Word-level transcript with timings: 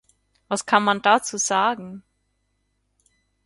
Was 0.47 0.65
kann 0.65 0.83
man 0.83 1.03
dazu 1.03 1.37
sagen? 1.37 2.01